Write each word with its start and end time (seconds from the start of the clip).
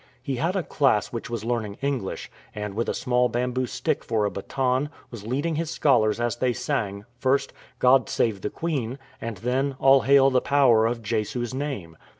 He 0.23 0.37
had 0.37 0.55
a 0.55 0.63
class 0.63 1.13
which 1.13 1.29
was 1.29 1.45
learning 1.45 1.77
English, 1.79 2.31
and 2.55 2.73
with 2.73 2.89
a 2.89 2.93
small 2.95 3.29
bamboo 3.29 3.67
stick 3.67 4.03
for 4.03 4.25
a 4.25 4.31
baton 4.31 4.89
was 5.11 5.27
leading 5.27 5.57
his 5.57 5.69
scholars 5.69 6.19
as 6.19 6.37
they 6.37 6.53
sang, 6.53 7.05
first" 7.19 7.53
God 7.87 8.09
save 8.09 8.41
the 8.41 8.49
Queen," 8.49 8.97
and 9.21 9.37
then" 9.37 9.75
All 9.79 10.01
hail 10.01 10.31
the 10.31 10.41
power 10.41 10.87
of 10.87 11.03
Jesu's 11.03 11.53
name." 11.53 11.97